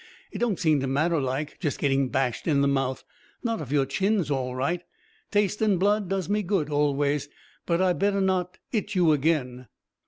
[0.31, 3.03] It don't seem to matter, like, just getting bashed in the mouth
[3.43, 4.81] not if your chin's all right.
[5.29, 6.71] Tastin' blood does me good.
[6.71, 7.29] Always.
[7.67, 9.67] But I better not 'it you again."